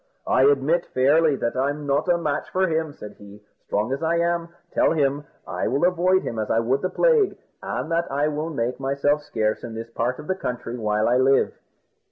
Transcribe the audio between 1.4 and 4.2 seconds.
I'm not a match for him," said he, "strong as I